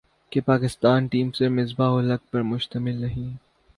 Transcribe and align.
کہ 0.31 0.41
پاکستانی 0.41 1.07
ٹیم 1.07 1.31
صرف 1.31 1.51
مصباح 1.51 1.97
الحق 1.97 2.31
پر 2.31 2.41
مشتمل 2.43 2.95
نہیں 3.01 3.29